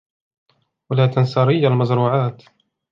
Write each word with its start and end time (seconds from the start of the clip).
و 0.89 0.93
لا 0.93 1.07
تنسى 1.07 1.43
ريّ 1.43 1.67
المزروعات. 1.67 2.43